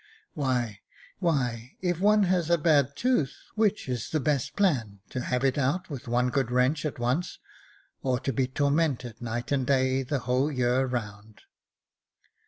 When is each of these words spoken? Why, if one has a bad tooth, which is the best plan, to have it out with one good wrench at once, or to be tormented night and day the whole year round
Why, 0.33 0.79
if 1.79 1.99
one 1.99 2.23
has 2.23 2.49
a 2.49 2.57
bad 2.57 2.95
tooth, 2.95 3.37
which 3.53 3.87
is 3.87 4.09
the 4.09 4.19
best 4.19 4.55
plan, 4.55 4.99
to 5.11 5.21
have 5.21 5.43
it 5.43 5.59
out 5.59 5.91
with 5.91 6.07
one 6.07 6.31
good 6.31 6.49
wrench 6.49 6.87
at 6.87 6.97
once, 6.97 7.37
or 8.01 8.19
to 8.21 8.33
be 8.33 8.47
tormented 8.47 9.21
night 9.21 9.51
and 9.51 9.67
day 9.67 10.01
the 10.01 10.21
whole 10.25 10.51
year 10.51 10.87
round 10.87 11.41